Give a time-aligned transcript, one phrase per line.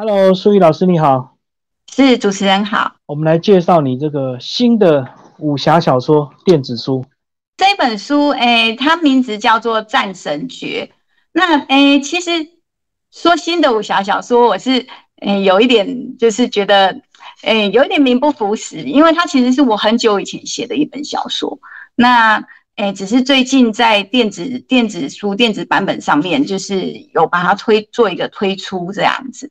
[0.00, 1.36] Hello，苏怡老师你好，
[1.92, 2.94] 是主持人好。
[3.06, 5.04] 我们来介绍你这个新的
[5.40, 7.04] 武侠小说电子书。
[7.56, 10.88] 这本书，诶，它名字叫做《战神诀》。
[11.32, 12.30] 那，诶，其实
[13.10, 14.86] 说新的武侠小说，我是，
[15.20, 17.00] 诶，有一点就是觉得，
[17.42, 21.58] 诶，有一点名不符实，因为它其实是我很久以前写的一本小说。
[21.96, 22.40] 那，
[22.76, 29.50] 诶，只是最近在电子电子书电子版本上面，就是有把它推做一个推出这样子。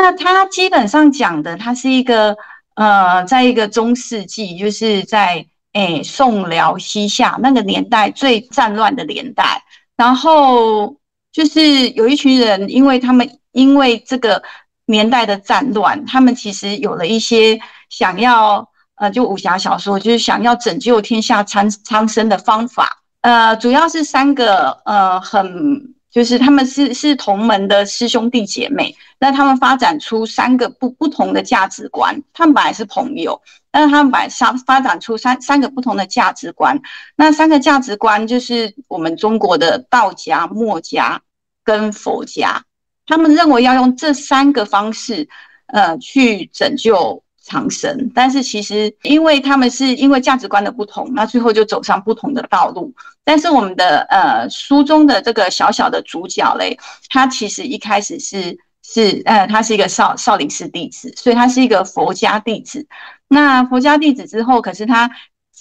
[0.00, 2.36] 那它基本上讲的，它是一个，
[2.74, 9.62] 呃，在一个中世纪，就是在，诶，宋辽西夏那个年代最战乱的年代，
[9.96, 10.96] 然后。
[11.34, 14.40] 就是有一群人，因为他们因为这个
[14.86, 17.58] 年代的战乱，他们其实有了一些
[17.90, 23.02] 想要呃，就武侠小说，就是想要拯救天下苍苍生的方法。
[23.22, 32.22] 呃，主要是三个呃，很就是他们是是同门的师兄弟姐妹，那他们发展出三个不不同的价值观。
[32.32, 36.80] 他们本来是朋友，但是他们把发发展出三三个不同的价值观。
[37.16, 41.20] 那三个价值观就是我们中国的道家、墨家。
[41.66, 42.62] 跟佛家，
[43.06, 45.26] 他们认为要用这三个方式，
[45.68, 48.10] 呃，去拯救长生。
[48.14, 52.92] 但是其实，因为他们是因为价值观的不同，那最后就走上不同的道路。
[53.22, 56.76] 但是我们的呃书中的这个小小的主角嘞，
[57.08, 62.86] 他其实一开始是是呃，他是一个少少林寺弟子，所以他是一个佛家弟子。
[63.28, 65.10] 那佛家弟子之后，可是他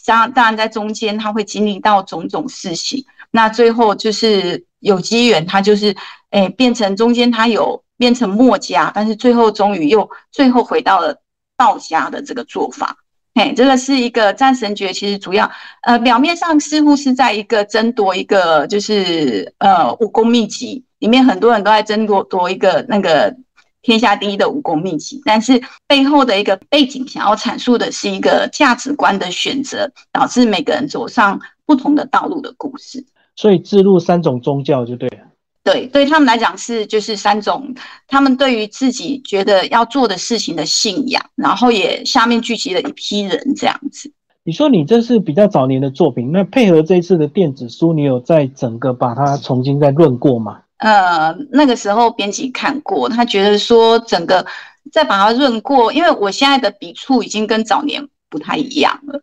[0.06, 3.06] 当当然在中间他会经历到种种事情。
[3.32, 5.96] 那最后就是有机缘，他就是
[6.32, 11.23] 诶变成中间他有变成墨家，但是最后终于又最后回到了
[11.64, 12.98] 道家的这个做法。
[13.36, 15.50] 嘿，这个是一个战神诀，其实主要
[15.82, 23.36] 呃表面上似乎是在一个争夺一个就是呃武功秘籍，里面很多人都在争夺夺一个那个
[23.82, 33.04] 天下第一的武功秘籍，但是背后的一个背景想要阐述的是一个价值观的选择，导致每个人走上不同的道路的故事。
[33.36, 35.33] 所以，自入三种宗教就对了。
[35.64, 37.74] 对，对他们来讲是就是三种，
[38.08, 44.12] 他们对于自己觉得要做的事情的信仰，然后也下面聚集了一批人这样子。
[44.44, 50.60] 你说你这是比较早年的作品，那配合这次的电子书，你有在整个把它重新再论过吗？
[50.80, 54.46] 呃，那个时候编辑看过，他觉得说整个
[54.92, 59.22] 再把它润过，因为我现在的笔触已经跟早年不太一样了。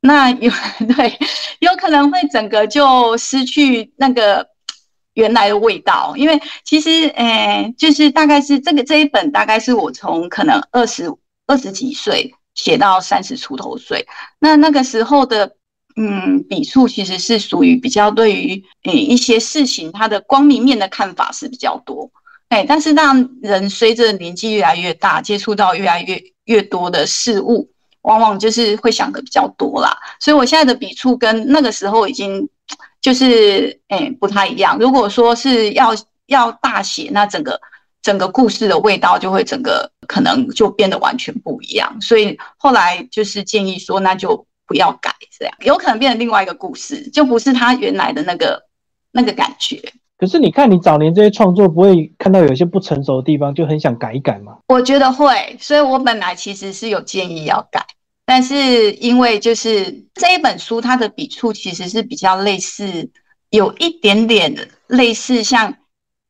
[0.00, 0.50] 那有
[0.96, 1.16] 对，
[1.60, 4.48] 有可能会整个就失去那个
[5.16, 11.12] 原来的味道，因为其实，诶，就是大概是这个这一本，大概是我从可能二十
[11.46, 14.06] 二十几岁写到三十出头岁，
[14.38, 15.56] 那那个时候的，
[15.96, 22.10] 嗯，笔触其实是属于比较对于诶一些事情它的光明面的看法是比较多，
[22.48, 27.68] 哎，但是让人随着年纪越来越大，接触到越来越越多的事物。
[28.02, 32.48] 往往就是会想的比较多啦，所以我现在的笔触跟那个时候已经
[33.06, 34.76] 就是诶不太一样。
[34.80, 35.94] 如果说是要
[36.26, 37.60] 要大写，那整个
[38.02, 42.00] 整个故事的味道就会整个可能就变得完全不一样。
[42.00, 48.60] 所以后来就是建议说，那就不要改这样，有可能变成另外一个故事，就不是他原来的那个
[49.12, 49.80] 那个感觉。
[50.18, 54.56] 可是你看你早年这些创作，不会看到有一些不成熟的地方，就很想改一改吗？
[54.66, 57.86] 我觉得会，所以我本来其实是有建议要改。
[58.26, 63.08] 但是因为就是这一本书，它的笔触其实是比较类似，
[63.50, 65.72] 有一点点类似像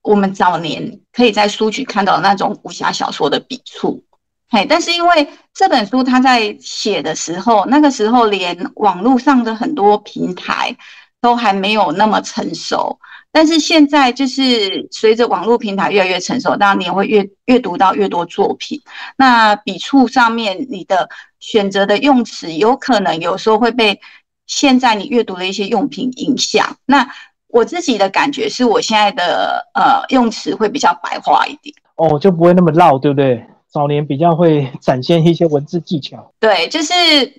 [0.02, 4.04] 我们早年可以在书局看到那种武侠小说的笔触，
[4.50, 4.66] 嘿。
[4.68, 10.76] 但是因为这本书它在写的时候，那个时候连网络上的很多平台
[11.22, 12.98] 都还没有那么成熟。
[13.32, 18.80] 但是现在就是随着网络平台越来越成熟，当然你也会阅阅读到越多作品。
[19.18, 21.06] 那笔触上面你的
[21.46, 24.00] 选择的用词，有可能有时候会被
[24.48, 26.76] 现在你阅读的一些用品影响。
[26.86, 27.08] 那
[27.46, 33.40] 我自己的感觉是我现在的呃用词会比较白话一点，哦，就不会那么绕，对不对？
[33.68, 36.94] 早年比较会 展现一些文字技巧，对，就是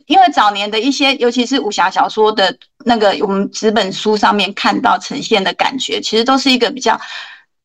[0.06, 6.98] 因为早年的一些，尤其是武侠小说的那个，我们纸本书上面看到呈现的感觉，其实都是一个比较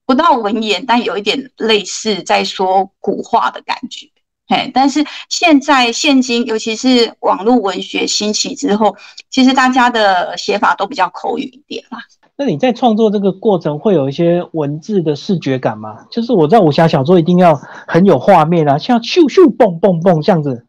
[0.04, 4.08] 不到文言，但有一点类似在说古话的感觉。
[4.52, 8.94] 嘿，但是现在现今，尤其是网络文学兴起之后，
[9.30, 11.98] 其实大家的写法都比较口语一点啦。
[12.36, 16.04] 那你在创作这个过程会有一些文字的视觉感吗？
[16.10, 20.66] 就是我知道武侠小说一定要很有画面啊，像咻咻蹦蹦蹦这样子。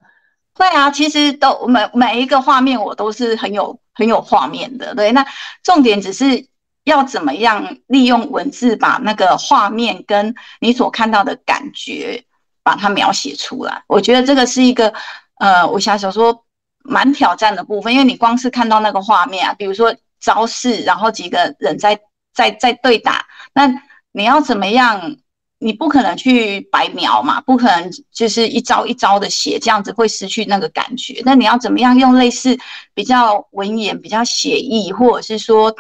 [0.56, 4.96] 会啊，其实都每每一个画面我都是很有很有画面的。
[4.96, 5.26] 对，那
[5.62, 6.46] 重点只是
[6.86, 12.24] 要怎么样利用文字把那个画面跟你所看到的感觉
[12.64, 13.84] 把它描写出来。
[13.88, 14.94] 我觉得这个是一个
[15.40, 16.44] 呃武侠小说
[16.84, 22.00] 蛮挑战的部分，因为你光是看到那个画面啊，比如说招式，然后几个人在
[22.34, 23.68] 在在对打，那
[24.12, 25.18] 你要怎么样？
[25.60, 31.22] 你不可能去白描嘛，不可能就是一招一招的写，这样子会失去那个感觉。
[31.24, 32.60] 那你要怎么样用类似
[32.94, 35.74] 比较文言、比较写意，或者是说，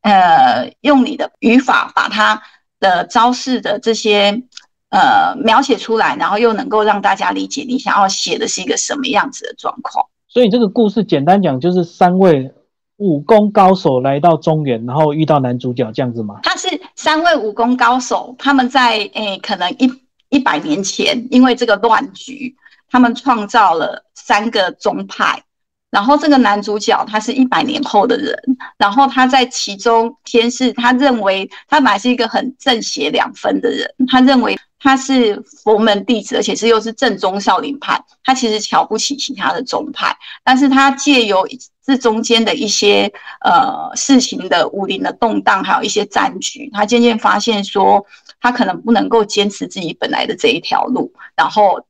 [0.00, 2.42] 呃，用你的语法把它
[2.80, 4.42] 的招式的这些
[4.92, 10.06] 呃描写出来，然后又能够让大家理解你想要写的是一个什么样子的状况。
[10.28, 12.52] 所以这个故事简单讲就是三位。
[12.98, 16.38] 武功高手来到中原，然后遇到男主角这样子吗？
[16.44, 19.92] 他是三位武功高手，他们在诶可能一
[20.28, 22.54] 一百年前，因为这个乱局，
[22.88, 25.42] 他们创造了三个宗派。
[25.90, 28.34] 然后这个男主角他是一百年后的人，
[28.78, 41.46] 然后他在其中先是他认为他本来是一个很正邪两分的人，他认为他是佛门弟子，而且是又是正宗少林派，他其实瞧不起其他的宗派，但是他借由
[41.84, 43.12] 这中间的一些
[43.44, 48.04] 呃事情的武林的动荡，还有一些战局，他渐渐发现说
[48.40, 51.80] 他可能不能够坚持自己本来的这一条路，然后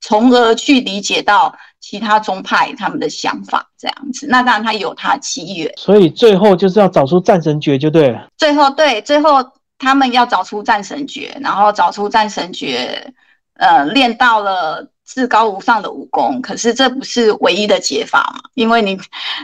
[0.00, 1.54] 从而去理解到。
[1.82, 8.28] 其他宗派他们的想法这样子，那当然他有他的机缘，所以最后就是要找出战神诀就对了。
[8.36, 9.42] 最后对，最后
[9.80, 13.12] 他们要找出战神诀，然后找出战神诀，
[13.54, 14.88] 呃，练到了。
[15.12, 18.40] 至高无上的武功，可是这不是唯一的解法嘛？
[18.54, 18.96] 因为你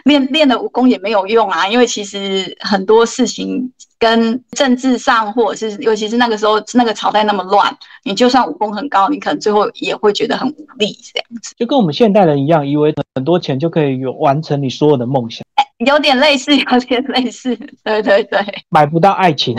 [0.04, 1.66] 练练的武功也没有用啊。
[1.66, 11.52] 因为其实很多事情跟政治上，或者是尤其是那个时候那个朝代那么乱，你就算武功很高，你可能最后也会觉得很无力这样子。
[11.58, 15.44] 就跟我们现代人一样，以为很多钱就可以有完成你所有的梦想。
[15.78, 17.56] 有点类似，有点类似。
[17.82, 19.56] 对对对，买不到爱情。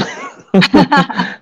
[0.54, 1.42] 哈 哈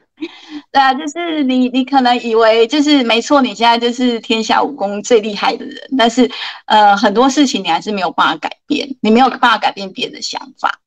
[0.72, 6.30] 对啊，就是你，你可能以为就是没错，你现在就是天下武功最厉害的人，但是
[6.66, 10.80] 呃，很多事情你还是没有办法改变，你没有办法改变别人的想法，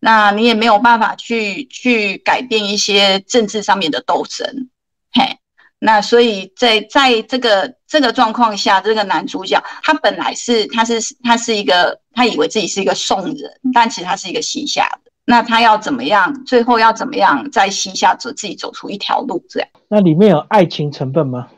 [0.00, 4.68] 那你也没有办法去去改变一些政治上面的斗争，
[5.12, 5.38] 嘿，
[5.78, 15.07] 那所以在在这个这个状况下，这个男主角他本来是他是他是一个他以为自己是一个宋人，但其实他是一个西夏的。
[15.30, 16.42] 那他要怎么样？
[16.46, 19.44] 最后要怎么样在西夏走自己走出一条路？
[19.50, 19.68] 这样？
[19.88, 21.48] 那里面有爱情成分吗？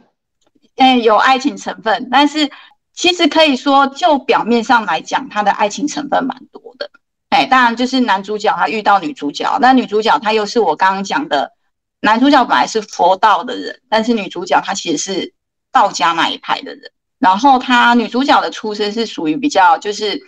[0.75, 2.51] 哎，有爱情成分，但是
[2.93, 6.91] 其实可以说，就表面上来讲，他的爱情成分蛮多的。
[7.29, 11.53] 哎，当然就是男主角他遇到女主角，那女主角她又是我刚刚讲的，
[12.01, 15.33] 男主角本来是佛道的人，但是女主角她其实是
[15.71, 16.91] 道家那一派的人。
[17.21, 20.21] 然后她女主角的出身是属于比较就是。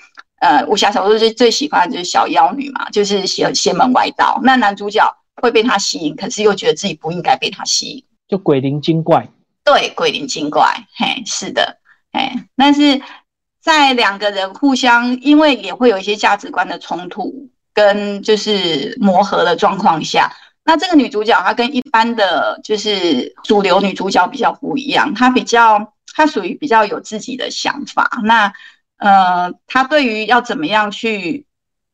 [0.43, 4.41] 呃，武侠小说最最喜欢的就是小妖女嘛，就是邪邪门歪道。
[4.43, 5.01] 那男主角
[5.37, 9.29] 会被她吸引，可是又觉得自己不应该被她吸引，就鬼灵精怪。
[9.63, 11.79] 对，鬼灵精怪，嘿，是的，
[12.13, 12.33] 嘿。
[12.57, 13.01] 但是
[13.61, 20.35] 在两个人互相，因为也会有一些价值观的冲突跟就是磨合的状况下，
[20.65, 28.11] 那这个女主角她跟一般的就是主流女主角比较不一样，她比较她属于比较有自己的想法。
[28.25, 28.53] 那
[29.03, 31.45] 呃，他对于要怎么样去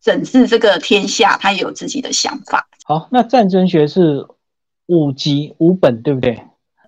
[0.00, 2.68] 整治这个天下，他也有自己的想法。
[2.84, 4.26] 好，那战争学是
[4.86, 6.42] 五集五本，对不对？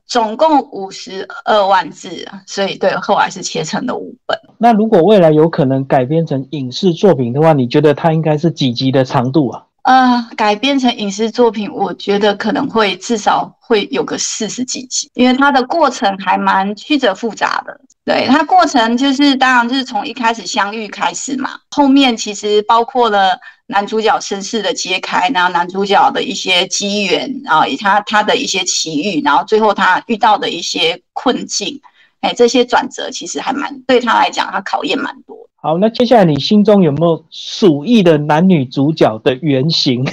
[0.06, 4.38] 总共五十二万字，所以对，后来是切成了五本。
[4.58, 9.66] 那如果未来有可能改编成影视作品的话，你觉得它应该是几集的长度啊？
[9.90, 17.80] 呃，改编成影视作品，我觉得可能会至少会有个四十几集，因为它的过程还蛮曲折复杂的。
[18.04, 31.80] 对它过程就是，当然就是从一开始相遇开始嘛，后面其实包括了男主角身世的揭开，然后男主角的一些机缘，然后他他的一些奇遇，然后最后他遇到的一些困境，
[32.20, 35.49] 哎，这些转折其实还蛮对他来讲，他考验蛮多。
[35.62, 40.06] 好，那接下来你心中有没有鼠疫的男女主角的原型？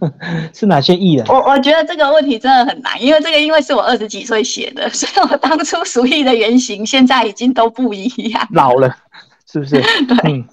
[0.54, 1.26] 是哪些艺人？
[1.28, 8.96] 我我觉得这个问题真的很难，因为这个因为是我二十几岁写的， 所以我当初鼠疫的原型现在已经都不一样，老了，
[9.50, 9.82] 是不是？
[10.08, 10.44] 对，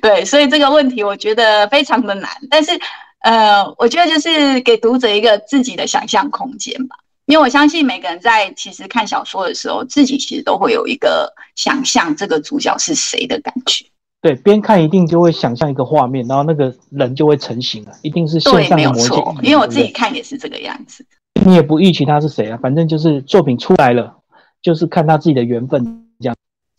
[0.00, 2.72] 对，所以这个问题我觉得非常的难，但是
[3.20, 6.96] 呃，我觉得就是给读者一个自己的想象空间吧。
[7.26, 13.84] 因为我相信每个人在其实看小说的时候，自己其实都会有一个想象这个主角是谁的感觉。
[14.20, 19.22] 对，边看一定就会想象一个画面，然后那个人就会成型了，一定是线上的模型。
[19.42, 21.04] 因为我自己看也是这个样子。
[21.44, 24.14] 你也不预期他是谁啊，反正就是作品出来了，
[24.62, 26.36] 就是看他自己的缘分这样。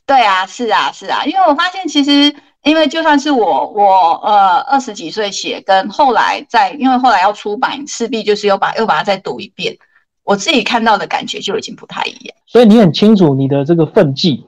[0.07, 9.75] 对啊，是啊，是啊，因为我发现其实，因为就算是我，我呃二十几岁写，跟后来在，因为后来要出版，势必就是又把又把它再读一遍。
[10.25, 12.35] 我自己看到的感觉就已经不太一样。
[12.45, 14.45] 所以你很清楚你的这个分际，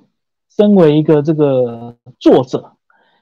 [0.58, 2.74] 身为一个这个作者，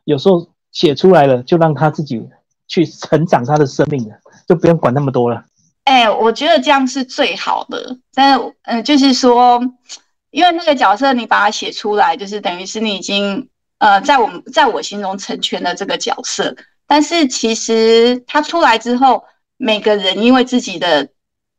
[0.06, 2.28] 有时候写出来了，就让他自己
[2.68, 4.16] 去成长他的生命了，
[4.48, 5.44] 就不用管那么多了。
[5.84, 7.98] 哎，我觉得这样是最好的。
[8.14, 9.62] 但嗯，就是说，
[10.32, 13.48] 因为那个角色你把它写出来，就是等于是你已经
[13.78, 16.56] 呃，在我们在我心中成全了这个角色。
[16.88, 19.24] 但是其实他出来之后，
[19.58, 21.10] 每个人因为自己的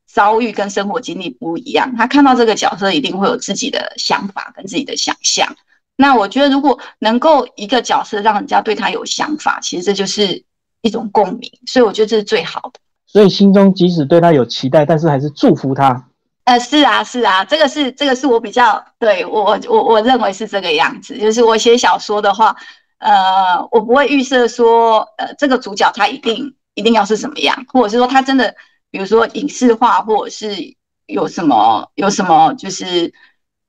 [0.07, 5.55] 遭遇跟生活经历不一样，他看到这个角色一定会有自己的想法跟自己的想象。
[5.97, 10.45] 那我觉得，如果能够一个角色让人家对他有想法，其实这就是
[10.83, 11.51] 一种共鸣。
[11.67, 12.81] 所以我觉得这是最好的。
[13.07, 16.09] 所以心中即使对他有期待，但是还是祝福他。
[16.45, 21.19] 呃，是啊，是啊，这个是这个是我比较对我我我认为是这个样子。
[21.19, 22.55] 就是我写小说的话，
[22.99, 28.55] 呃，我不会预设说，呃，这个主角他一定一定要是什么样，或者是说他真的，
[28.97, 30.75] 比如说影视化，或者是
[31.05, 33.13] 有什么有什么，就是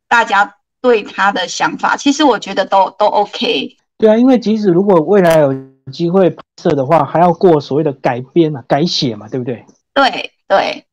[0.08, 3.76] 大家对他的想法，其实我觉得都都 OK。
[3.98, 5.54] 对啊，因为即使如果未来有。
[5.90, 9.66] 机会拍摄的话，还要过所谓的改编嘛、改写嘛，对不对？
[9.94, 10.86] 对对，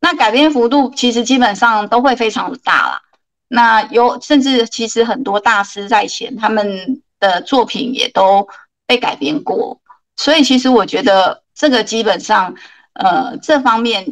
[0.00, 3.00] 那改编幅度其实基本上都会非常的大啦。
[3.48, 8.46] 那有甚至其实很多大师在前，他们的作品也都
[8.86, 9.80] 被改编过。
[10.16, 12.54] 所以其实我觉得这个基本上，
[12.94, 14.06] 呃，这方面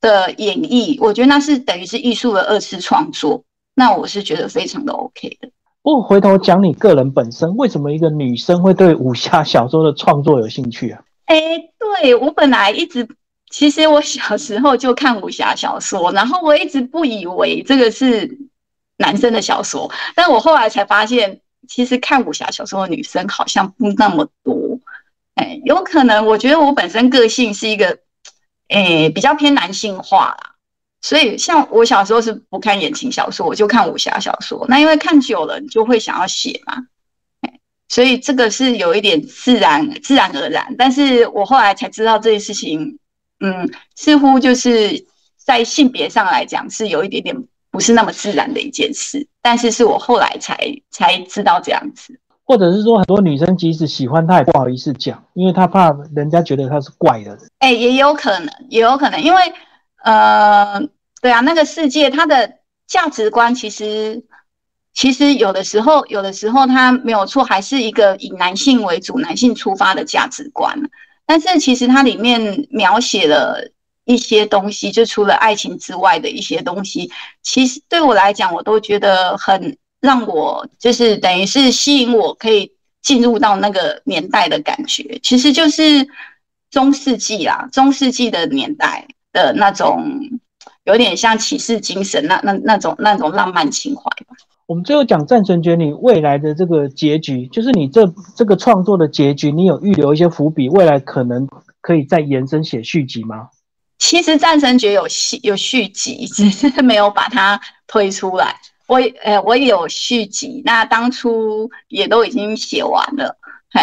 [0.00, 3.42] 的演绎，我觉得那是等于是艺术的二次创作。
[3.74, 5.48] 那我是觉得非常的 OK 的。
[5.82, 11.00] 不回头讲你个人本身，为什么一个女生会对武侠小说的创作有兴趣啊？
[11.24, 11.36] 哎，
[11.78, 13.08] 对我本来一直，
[13.48, 18.38] 其实我小时候就看武侠小说，然后我一直不以为这个是
[18.98, 24.69] 男生的小说，但我后来才发现，其实看武侠小说的女生好像不那么多。
[25.64, 27.98] 有可能我觉得我本身个性是一个，
[28.68, 30.54] 哎，比较偏男性化啦。
[31.02, 34.66] 所以，像我小时候是不看言情小说，我就看武侠小说。
[34.68, 36.76] 那因为看久了，你就会想要写嘛，
[37.88, 40.74] 所以这个是有一点自然、自然而然。
[40.76, 42.98] 但是我后来才知道这件事情，
[43.40, 45.06] 嗯，似乎就是
[45.38, 47.34] 在性别上来讲是有一点点
[47.70, 49.26] 不是那么自然的一件事。
[49.40, 50.58] 但是是我后来才
[50.90, 52.20] 才知道这样子，
[52.50, 57.38] 或者是说很多女生即使喜欢他，也不好意思讲，因为她怕人家觉得他是怪的。
[57.60, 59.40] 哎，也有可能，也有可能，因为。
[60.02, 60.80] 呃，
[61.20, 62.50] 对啊，那个世界它的
[62.86, 64.24] 价值观其实
[64.94, 70.74] 其实有的时候有的时候它没有错，还是一个以男性为主、男性出发的价值观。
[71.26, 73.70] 但是其实它里面描写了
[74.06, 85.18] 一些东西，就除了爱情之外的一些东西，其实对我来讲，我都觉得很让我就是等于是吸引我可以进入到那个年代的感觉。
[85.22, 86.08] 其实就是
[86.70, 89.06] 中世纪啦，中世纪的年代。
[89.32, 90.04] 的那种
[90.82, 94.34] 有点像骑士精神，那那那种那种浪漫情怀吧。
[94.66, 101.46] 我们最后讲《战神诀》，你未来的这个结局，就是你这这个创作的结局，你有预留一些伏笔，未来可能
[101.80, 103.50] 可以再延伸写续集吗？
[104.00, 108.56] 其实《战神诀》有续有续集，只是没有把它推出来。
[108.90, 113.36] 我呃，我有续集，那当初也都已经写完了，
[113.72, 113.80] 嘿。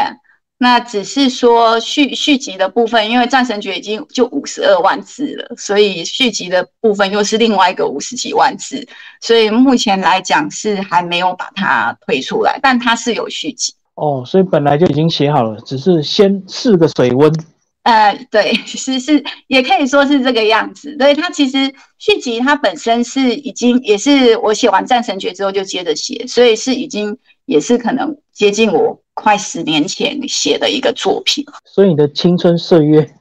[0.60, 8.86] 那只是说续续集的部分，因为《战神诀》已经就五十二万字了，所以续集的部分又是另外一个五十几万字，
[9.22, 17.32] 所以目前来讲是还没有把它推出来，但它是有续集哦，所以本来就已经写好了，只是先试个水温。
[17.88, 20.94] 呃，对，是是，也可以说是这个样子。
[20.98, 29.02] 对，它其实续集它本身是已经也是我写完《战神诀》之后就接着写，所以是已经也是可能接近我。
[29.20, 33.16] 快十年前写的一个作品，所以你的青春岁月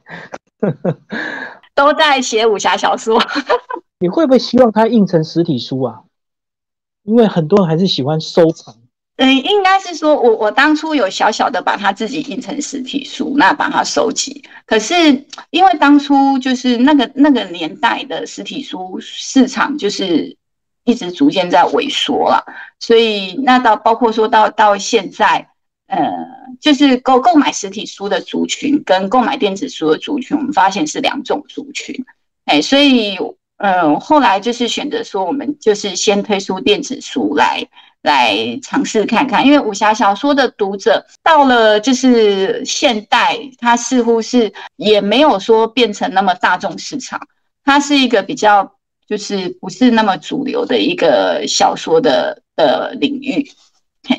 [1.73, 3.19] 都在写武侠小说。
[3.97, 6.01] 你会不会希望它印成实体书啊？
[7.01, 8.75] 因为很多人还是喜欢收藏。
[9.17, 14.43] 嗯，应该是说我我当初有小小的把它自己印成实体书，那把它收集。
[14.65, 14.95] 可是
[15.49, 20.35] 因为当初就是那个那个年代的实体书市场就是
[20.85, 22.43] 一直逐渐在萎缩了，
[22.79, 25.49] 所以那到包括说到到现在。
[25.89, 26.01] 呃，
[26.59, 31.95] 就是购购买实体书的族群跟购买电子书的族群，我们发现是两种族群。
[32.43, 33.17] 哎，所以，
[33.55, 37.65] 嗯，后来就是选择说，我们就是先推出电子书来
[38.03, 47.19] 来尝试看看，因为武侠小说的读者到了就是现代，它似乎是也没有说变成那么大众市场，
[47.65, 48.73] 它是一个比较
[49.07, 53.49] 就是不是那么主流的一个小说的的领域。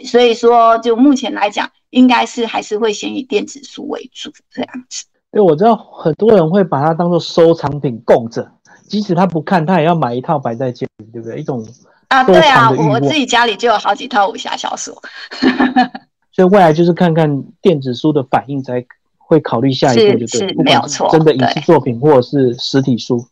[0.04, 5.06] 所以说，就目前来讲，应该是还是会先以电子书为主这样子。
[5.30, 8.46] 对，我知道很多人会把它当做收藏品供着，
[8.86, 11.38] 即使他不看，他也要买一套摆在家里，对不对？
[11.38, 11.66] 一种
[12.08, 15.00] 啊，对啊，我自己家里就有好几套武侠小说。
[16.32, 18.84] 所以未来就是看看电子书的反应，才
[19.18, 23.26] 会考虑下一步，就对，没有错，真的影视作品或者是实体书。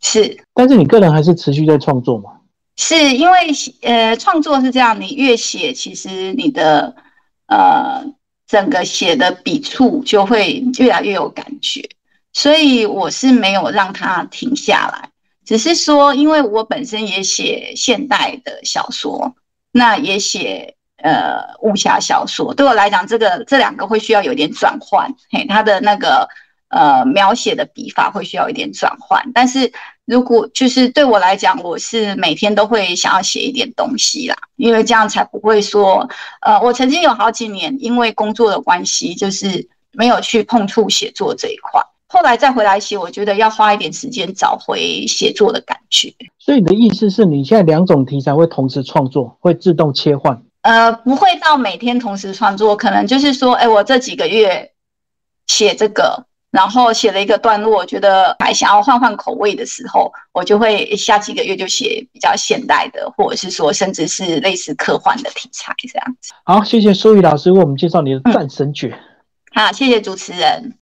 [0.00, 2.30] 是，但是你个人还是持续在创作嘛？
[2.76, 3.38] 是因为
[3.82, 6.94] 呃，创作是这样，你越写，其实你的
[7.48, 8.02] 呃
[8.46, 11.86] 整个写的笔触就会越来越有感觉，
[12.32, 15.09] 所以我是没有让它停下来，
[15.50, 19.34] 只是说，因为我本身也写现代的小说，
[19.72, 26.28] 那也写呃武侠小说，对我来讲，这个这两个会需要有点转换，嘿，它的那个。
[26.72, 29.72] 呃，描写的笔法会需要一点转换，但是
[30.04, 36.08] 如果就是对我来讲，我是每天都会想要写一点东西啦，因为这样才不会说，
[36.42, 46.12] 呃，我曾经有好几年因为工作的关系，就是没有去碰触写作这一块，后来再回来写，我觉得要花一点时间找回写作的感觉。
[46.38, 50.42] 所以你的意思是你现在两种题材会同时创作，会自动切换？
[50.62, 54.72] 呃，不会到每天同时创作，可能就是说，哎，我这几个月
[55.46, 56.26] 写这个。
[56.50, 66.32] 然后写了一个段落，我觉得还想要换换口味的时候，我就会下几个月就写比较现代的，或者是说甚至是类似科幻的题材这样子。
[66.42, 68.92] 好，谢谢苏宇老师为我们介绍你的战神诀。
[69.54, 70.74] 好，谢谢主持人。